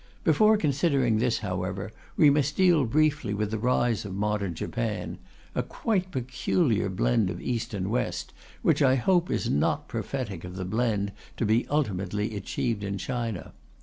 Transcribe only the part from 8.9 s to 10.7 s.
hope is not prophetic of the